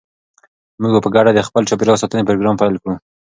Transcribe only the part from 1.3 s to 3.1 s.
د خپل چاپیریال ساتنې پروګرام پیل کړو.